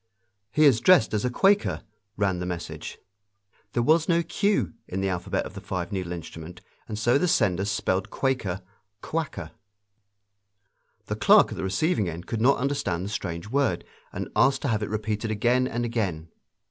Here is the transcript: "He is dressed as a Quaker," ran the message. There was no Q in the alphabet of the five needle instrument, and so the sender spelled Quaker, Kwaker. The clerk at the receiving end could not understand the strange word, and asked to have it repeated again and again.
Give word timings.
"He 0.49 0.65
is 0.65 0.79
dressed 0.81 1.13
as 1.13 1.23
a 1.25 1.29
Quaker," 1.29 1.83
ran 2.17 2.39
the 2.39 2.45
message. 2.47 2.97
There 3.73 3.83
was 3.83 4.09
no 4.09 4.23
Q 4.23 4.73
in 4.87 4.99
the 4.99 5.09
alphabet 5.09 5.45
of 5.45 5.53
the 5.53 5.61
five 5.61 5.91
needle 5.91 6.11
instrument, 6.11 6.61
and 6.87 6.97
so 6.97 7.19
the 7.19 7.27
sender 7.27 7.65
spelled 7.65 8.09
Quaker, 8.09 8.63
Kwaker. 9.03 9.51
The 11.05 11.15
clerk 11.15 11.51
at 11.51 11.55
the 11.57 11.63
receiving 11.63 12.09
end 12.09 12.25
could 12.25 12.41
not 12.41 12.57
understand 12.57 13.05
the 13.05 13.09
strange 13.09 13.49
word, 13.51 13.85
and 14.11 14.29
asked 14.35 14.63
to 14.63 14.69
have 14.69 14.81
it 14.81 14.89
repeated 14.89 15.29
again 15.29 15.67
and 15.67 15.85
again. 15.85 16.29